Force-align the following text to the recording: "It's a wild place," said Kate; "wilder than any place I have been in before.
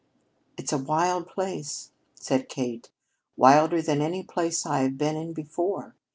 "It's 0.57 0.73
a 0.73 0.79
wild 0.79 1.27
place," 1.27 1.91
said 2.15 2.49
Kate; 2.49 2.89
"wilder 3.37 3.83
than 3.83 4.01
any 4.01 4.23
place 4.23 4.65
I 4.65 4.79
have 4.79 4.97
been 4.97 5.15
in 5.15 5.31
before. 5.31 5.93